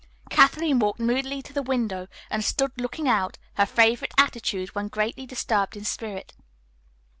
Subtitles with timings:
[0.31, 5.27] Kathleen walked moodily to the window and stood looking out, her favorite attitude when greatly
[5.27, 6.33] disturbed in spirit.